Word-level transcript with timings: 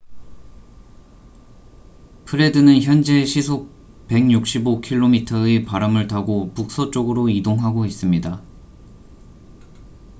프레드는 2.25 2.81
현재 2.81 3.23
시속 3.23 3.69
165km의 4.07 5.63
바람을 5.63 6.07
타고 6.07 6.51
북서쪽으로 6.55 7.29
이동하고 7.29 7.85
있습니다 7.85 8.41